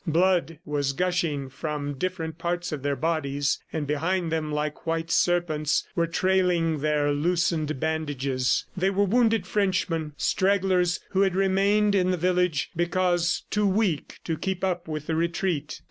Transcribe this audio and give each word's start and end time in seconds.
Blood 0.07 0.57
was 0.65 0.93
gushing 0.93 1.47
from 1.47 1.93
different 1.93 2.39
parts 2.39 2.71
of 2.71 2.81
their 2.81 2.95
bodies 2.95 3.59
and 3.71 3.85
behind 3.85 4.31
them, 4.31 4.51
like 4.51 4.87
white 4.87 5.11
serpents, 5.11 5.87
were 5.95 6.07
trailing 6.07 6.79
their 6.79 7.11
loosened 7.11 7.79
bandages. 7.79 8.65
They 8.75 8.89
were 8.89 9.05
wounded 9.05 9.45
Frenchmen, 9.45 10.13
stragglers 10.17 11.01
who 11.11 11.21
had 11.21 11.35
remained 11.35 11.93
in 11.93 12.09
the 12.09 12.17
village 12.17 12.71
because 12.75 13.43
too 13.51 13.67
weak 13.67 14.17
to 14.23 14.39
keep 14.39 14.63
up 14.63 14.87
with 14.87 15.05
the 15.05 15.13
retreat. 15.13 15.79